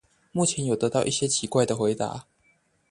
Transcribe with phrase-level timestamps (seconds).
[0.31, 2.25] 目前有得到一些奇怪的回答